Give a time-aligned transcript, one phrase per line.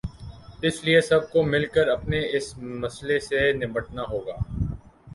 [0.61, 2.57] اس لیے سب کو مل کر اپنے اس
[2.81, 4.35] مسئلے سے نمٹنا ہو گا۔